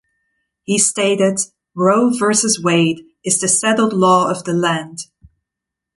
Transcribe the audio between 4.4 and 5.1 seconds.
the land.